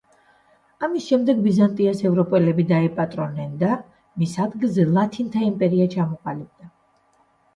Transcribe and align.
ამის 0.85 1.09
შემდეგ 1.09 1.41
ბიზანტიას 1.47 1.99
ევროპელები 2.09 2.63
დაეპატრონენ 2.71 3.53
და 3.63 3.77
მის 4.23 4.33
ადგილზე 4.45 4.85
ლათინთა 4.95 5.43
იმპერია 5.51 5.87
ჩამოყალიბდა. 5.95 6.71